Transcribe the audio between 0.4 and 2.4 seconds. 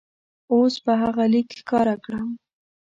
اوس به هغه لیک ښکاره کړم.